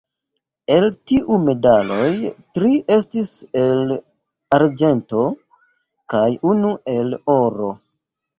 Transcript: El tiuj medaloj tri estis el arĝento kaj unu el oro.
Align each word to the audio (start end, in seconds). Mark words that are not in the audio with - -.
El 0.75 0.85
tiuj 1.09 1.35
medaloj 1.41 2.07
tri 2.59 2.71
estis 2.95 3.29
el 3.65 3.93
arĝento 4.59 5.21
kaj 6.17 6.25
unu 6.55 6.73
el 6.97 7.17
oro. 7.37 7.71